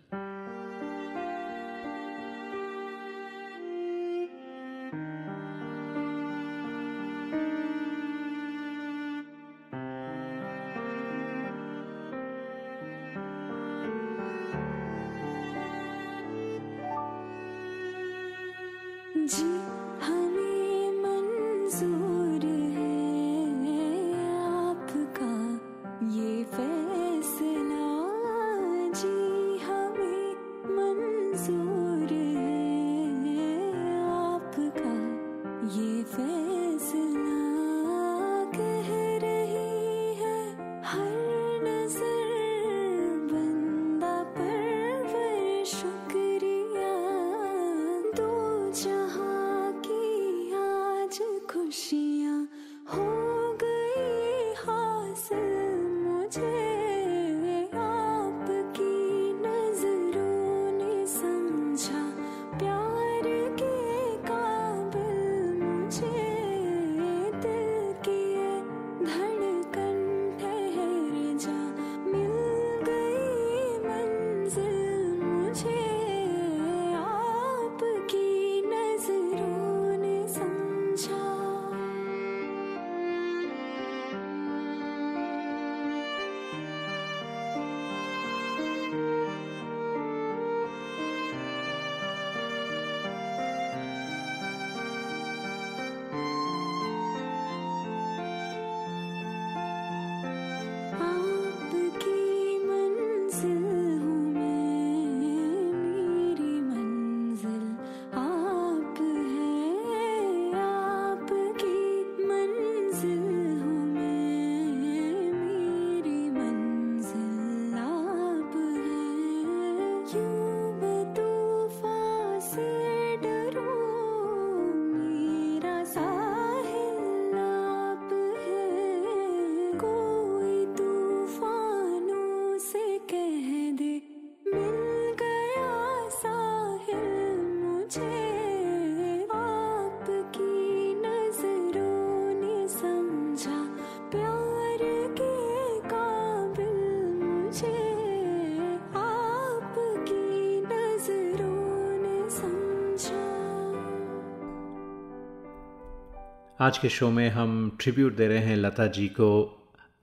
आज 156.63 156.77
के 156.77 156.89
शो 156.89 157.09
में 157.11 157.29
हम 157.29 157.77
ट्रिब्यूट 157.81 158.15
दे 158.15 158.27
रहे 158.27 158.37
हैं 158.37 158.55
लता 158.55 158.85
जी 158.87 159.07
को। 159.07 159.29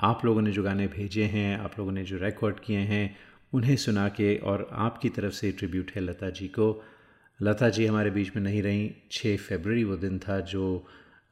आप 0.01 0.25
लोगों 0.25 0.43
ने 0.43 0.51
जो 0.53 0.63
गाने 0.63 0.87
भेजे 0.87 1.25
हैं 1.25 1.59
आप 1.59 1.79
लोगों 1.79 1.93
ने 1.93 2.03
जो 2.05 2.19
रिकॉर्ड 2.19 2.59
किए 2.61 2.79
हैं 2.79 3.17
उन्हें 3.53 3.77
सुना 3.77 4.09
के 4.09 4.37
और 4.37 4.69
आपकी 4.73 5.09
तरफ़ 5.09 5.33
से 5.33 5.53
ट्रिब्यूट 5.53 5.93
है 5.95 6.03
लता 6.03 6.31
जी 6.31 6.49
को। 6.49 6.85
लता 7.43 7.69
जी 7.69 7.87
हमारे 7.87 8.11
बीच 8.11 8.37
में 8.37 8.43
नहीं 8.43 8.63
रहीं। 8.63 8.91
छः 9.11 9.37
फरवरी 9.37 9.85
वो 9.85 9.97
दिन 9.97 10.19
था 10.19 10.39
जो 10.41 10.87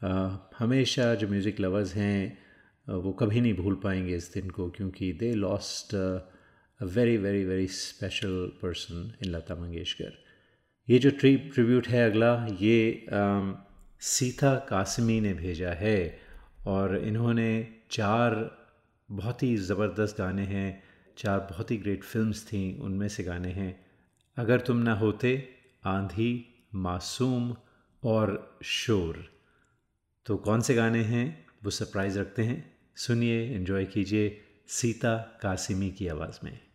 आ, 0.04 0.30
हमेशा 0.58 1.14
जो 1.14 1.28
म्यूज़िक 1.28 1.60
लवर्स 1.60 1.94
हैं 1.94 2.38
वो 2.86 3.12
कभी 3.12 3.40
नहीं 3.40 3.54
भूल 3.54 3.80
पाएँगे 3.84 4.16
इस 4.16 4.32
दिन 4.34 4.50
को 4.50 4.70
क्योंकि 4.70 5.12
they 5.12 5.34
lost 5.34 5.94
a 5.94 6.86
very 6.86 7.16
very 7.16 7.44
very 7.44 7.66
special 7.66 8.52
person 8.62 9.12
in 9.24 9.30
Lata 9.30 9.54
Mangeshkar. 9.54 10.18
ये 10.88 10.98
जो 10.98 11.10
ट्री 11.10 11.36
ट्रिब्यूट 11.36 11.88
है 11.88 12.10
अगला 12.10 12.34
ये 12.60 13.06
आ, 13.12 13.64
सीता 14.00 14.54
कासमी 14.54 15.20
ने 15.20 15.34
भेजा 15.34 15.70
है 15.70 16.20
और 16.66 16.98
इन्होंने 16.98 17.76
चार 17.90 18.58
बहुत 19.10 19.42
ही 19.42 19.56
ज़बरदस्त 19.56 20.18
गाने 20.18 20.42
हैं, 20.42 20.82
चार 21.18 21.40
बहुत 21.40 21.70
ही 21.70 21.76
ग्रेट 21.76 22.04
फिल्म्स 22.04 22.46
थी, 22.46 22.78
उनमें 22.78 23.08
से 23.08 23.24
गाने 23.24 23.48
हैं। 23.48 23.86
अगर 24.36 24.60
तुम 24.60 24.76
ना 24.76 24.94
होते, 24.94 25.48
आंधी, 25.84 26.64
मासूम 26.74 27.56
और 28.04 28.58
शोर। 28.62 29.32
तो 30.26 30.36
कौन 30.36 30.60
से 30.60 30.74
गाने 30.74 31.02
हैं? 31.02 31.46
वो 31.64 31.70
सरप्राइज़ 31.70 32.18
रखते 32.18 32.42
हैं। 32.42 32.76
सुनिए 32.96 33.54
एंजॉय 33.54 33.84
कीजिए 33.84 34.44
सीता 34.68 35.38
कासिमी 35.42 35.90
की 35.90 36.08
आवाज़ 36.08 36.38
में। 36.44 36.67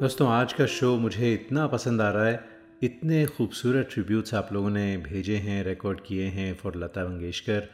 दोस्तों 0.00 0.28
आज 0.28 0.52
का 0.52 0.64
शो 0.66 0.96
मुझे 0.98 1.32
इतना 1.34 1.66
पसंद 1.66 2.00
आ 2.00 2.08
रहा 2.12 2.24
है। 2.26 2.40
इतने 2.82 3.24
खूबसूरत 3.26 3.88
ट्रिब्यूट्स 3.92 4.34
आप 4.34 4.48
लोगों 4.52 4.70
ने 4.70 4.96
भेजे 4.96 5.36
हैं 5.36 5.62
रिकॉर्ड 5.64 6.00
किए 6.06 6.24
हैं 6.30 6.52
फॉर 6.54 6.76
लता 6.76 7.04
मंगेशकर। 7.04 7.68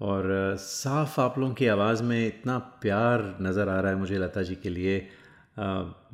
और 0.00 0.56
साफ़ 0.60 1.20
आप 1.20 1.38
लोगों 1.38 1.54
की 1.54 1.66
आवाज़ 1.66 2.02
में 2.02 2.26
इतना 2.26 2.58
प्यार 2.82 3.22
नज़र 3.42 3.68
आ 3.68 3.78
रहा 3.80 3.92
है 3.92 3.98
मुझे 3.98 4.18
लता 4.18 4.42
जी 4.42 4.54
के 4.54 4.68
लिए। 4.68 4.98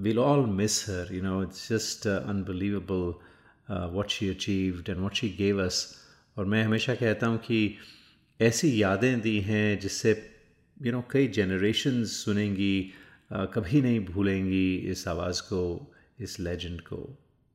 Will 0.01 0.19
all 0.19 0.45
miss 0.51 0.79
her 0.89 1.13
you 1.15 1.23
know 1.23 1.43
it's 1.43 1.69
just 1.73 2.07
unbelievable 2.07 3.13
what 3.97 4.11
she 4.11 4.29
achieved 4.29 4.89
and 4.89 4.99
what 4.99 5.15
she 5.15 5.29
gave 5.39 5.65
us 5.65 5.85
और 6.37 6.45
मैं 6.45 6.63
हमेशा 6.65 6.95
कहता 6.95 7.27
हूँ 7.27 7.39
कि 7.39 7.77
ऐसी 8.41 8.83
यादें 8.83 9.21
दी 9.21 9.39
हैं 9.41 9.79
जिससे 9.79 10.11
यू 10.11 10.85
you 10.85 10.93
नो 10.93 10.99
know, 10.99 11.13
कई 11.13 11.29
जनरेशन 11.35 12.03
सुनेंगी 12.05 12.91
कभी 13.31 13.81
नहीं 13.83 14.01
भूलेंगी 14.07 14.77
इस 14.91 15.07
आवाज़ 15.09 15.41
को, 15.43 15.93
इस 16.21 16.39
लेजेंड 16.41 16.81
को 16.83 16.97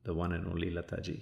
the 0.06 0.10
one 0.18 0.34
and 0.34 0.46
only 0.48 0.70
Lata 0.70 0.98
ji. 0.98 1.18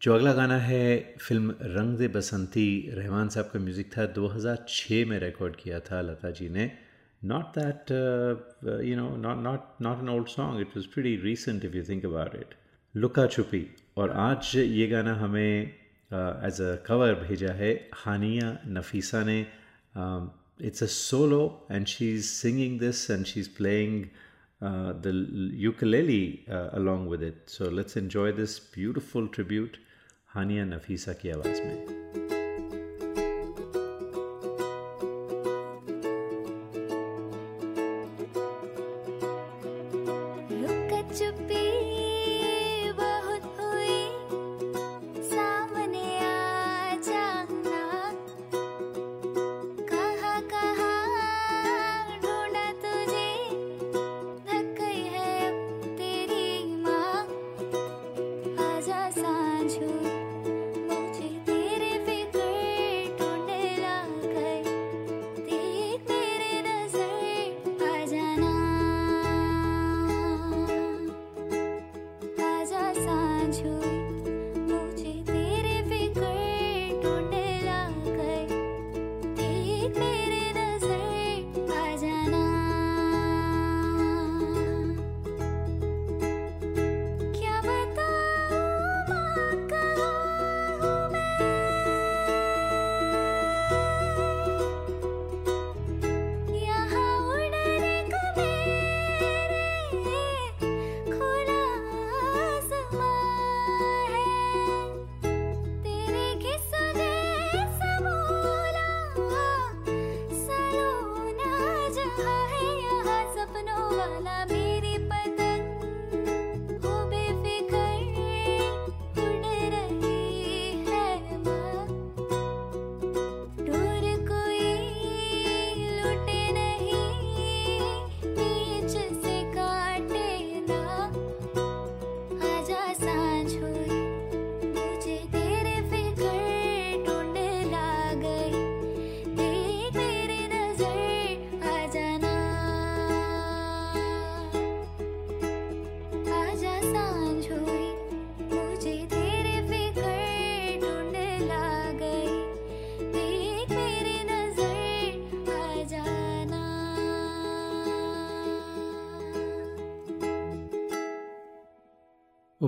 जो 0.00 0.14
अगला 0.14 0.32
गाना 0.32 0.56
है, 0.58 1.16
फ़िल्म 1.20 1.54
रंग 1.62 1.96
दे 1.98 2.08
बसंती, 2.08 2.90
रहमान 2.94 3.28
साहब 3.28 3.50
का 3.52 3.58
म्यूज़िक 3.60 3.90
था 3.96 4.06
2006 4.14 5.04
में 5.06 5.18
रिकॉर्ड 5.20 5.56
किया 5.56 5.80
था 5.80 6.00
लता 6.00 6.30
जी 6.30 6.48
ने। 6.48 6.70
Not 7.22 7.58
that 7.58 7.90
you 8.84 8.96
know 8.96 9.08
not 9.18 9.38
not 9.42 9.82
not 9.82 10.02
an 10.02 10.08
old 10.08 10.26
song 10.28 10.60
it 10.60 10.76
was 10.76 10.86
pretty 10.94 11.16
recent 11.22 11.64
if 11.64 11.76
you 11.76 11.82
think 11.88 12.04
about 12.06 12.34
it 12.34 12.54
Luka 12.94 13.26
Chhupi, 13.26 13.66
और 13.96 14.10
आज 14.10 14.52
ये 14.56 14.86
गाना 14.88 15.14
हमें 15.14 15.62
एज 16.10 16.60
अ 16.62 16.74
कवर 16.86 17.14
भेजा 17.26 17.52
है, 17.52 17.72
हानिया 17.94 18.58
नफीसा 18.66 19.22
ने। 19.24 19.40
It's 19.40 20.47
it's 20.60 20.82
a 20.82 20.88
solo 20.88 21.62
and 21.68 21.88
she's 21.88 22.30
singing 22.30 22.78
this 22.78 23.10
and 23.10 23.26
she's 23.26 23.48
playing 23.48 24.10
uh, 24.60 24.92
the 24.92 25.12
ukulele 25.52 26.44
uh, 26.50 26.70
along 26.72 27.06
with 27.06 27.22
it. 27.22 27.42
So 27.46 27.66
let's 27.66 27.96
enjoy 27.96 28.32
this 28.32 28.58
beautiful 28.58 29.28
tribute, 29.28 29.78
Hania 30.34 30.66
Nafisa 30.66 31.14
Kiawaz 31.14 31.64
mein. 31.64 32.27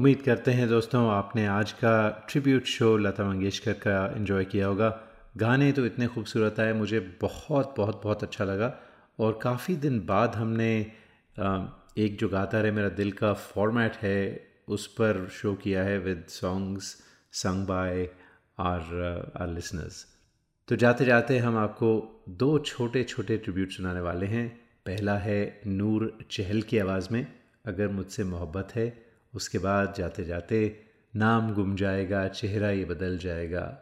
उम्मीद 0.00 0.20
करते 0.22 0.50
हैं 0.50 0.68
दोस्तों, 0.68 1.00
आपने 1.10 1.44
आज 1.46 1.72
का 1.72 2.26
ट्रिब्यूट 2.28 2.64
शो 2.64 2.96
लता 2.96 3.24
मंगेशकर 3.24 3.72
का 3.72 3.96
इन्जॉय 4.16 4.44
किया 4.44 4.66
होगा। 4.66 4.88
गाने 5.36 5.70
तो 5.72 5.84
इतने 5.86 6.06
खूबसूरत 6.06 6.60
आए, 6.60 6.72
मुझे 6.72 7.00
बहुत 7.20 7.74
बहुत 7.76 8.00
बहुत 8.04 8.22
अच्छा 8.22 8.44
लगा। 8.44 8.72
और 9.18 9.38
काफ़ी 9.42 9.76
दिन 9.76 9.98
बाद 10.06 10.34
हमने 10.34 10.70
एक 11.98 12.16
जो 12.20 12.28
गाता 12.28 12.60
रहे 12.60 12.72
मेरा 12.72 12.88
दिल 12.90 13.12
का 13.12 13.32
फॉर्मेट 13.32 13.96
है, 13.96 14.46
उस 14.68 14.86
पर 14.94 15.28
शो 15.32 15.54
किया 15.54 15.82
है 15.82 15.98
with 15.98 16.24
songs 16.28 16.94
sung 17.34 17.66
by 17.66 18.08
R 18.60 18.80
R 19.36 19.48
listeners 19.48 20.04
तो 20.68 20.76
जाते 20.76 21.04
जाते 21.04 21.38
हम 21.40 21.58
आपको 21.58 21.92
दो 22.38 22.58
छोटे 22.64 23.04
छोटे 23.04 23.36
ट्रिब्यूट 23.36 23.72
सुनाने 23.72 24.00
वाले 24.00 24.26
हैं। 24.28 24.48
पहला 24.86 25.18
है 25.18 25.60
नूर 25.66 26.10
चहल 26.30 26.62
की 26.62 26.78
आवाज़ 26.78 27.12
में, 27.12 27.26
अगर 27.66 27.88
मुझसे 27.90 28.24
मोहब्बत 28.24 28.76
है 28.76 28.88
उसके 29.34 29.58
बाद 29.58 29.94
जाते 29.98 30.24
जाते 30.24 30.80
नाम 31.16 31.54
गुम 31.54 31.76
जाएगा, 31.76 32.28
चेहरा 32.28 32.70
ये 32.70 32.84
बदल 32.84 33.18
जाएगा। 33.18 33.78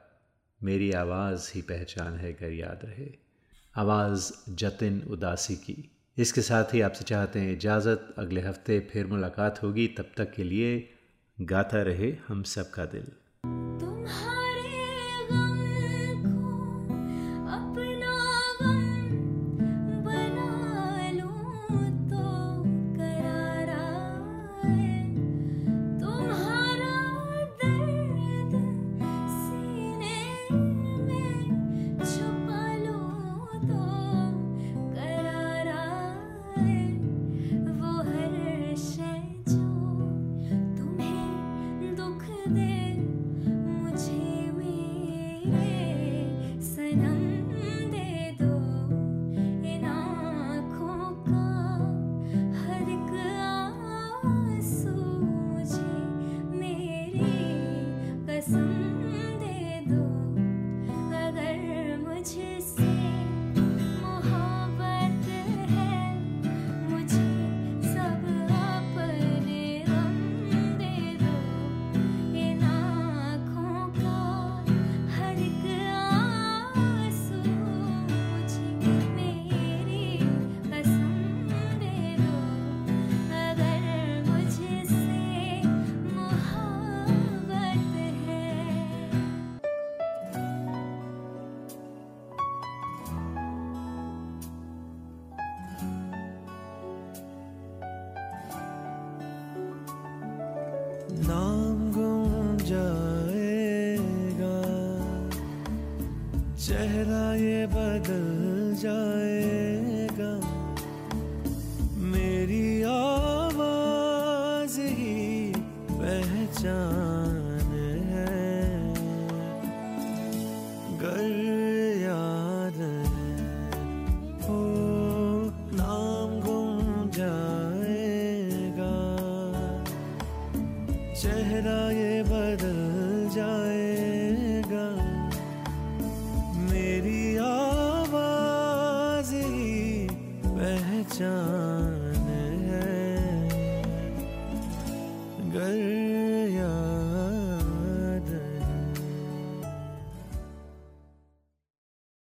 मेरी 0.62 0.92
आवाज़ 0.92 1.52
ही 1.54 1.62
पहचान 1.62 2.16
है 2.16 2.32
कर 2.32 2.52
याद 2.52 2.80
रहे। 2.84 3.14
आवाज़ 3.76 4.32
जतिन 4.48 5.02
उदासी 5.10 5.56
की। 5.56 5.90
इसके 6.18 6.42
साथ 6.42 6.74
ही 6.74 6.80
आपसे 6.80 7.04
चाहते 7.04 7.38
हैं 7.38 7.52
इजाज़त। 7.52 8.14
अगले 8.18 8.40
हफ़्ते 8.40 8.80
फिर 8.80 9.06
मुलाकात 9.06 9.62
होगी। 9.62 9.88
तब 9.88 10.10
तक 10.16 10.32
के 10.32 10.44
लिए 10.44 10.90
गाता 11.40 11.82
रहे 11.82 12.16
हम 12.28 12.42
सबका 12.42 12.84
दिल। 12.84 13.08